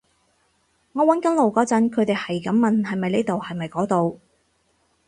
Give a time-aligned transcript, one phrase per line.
[0.93, 4.19] 我搵緊路嗰陣，佢哋喺咁問係咪呢度係咪嗰度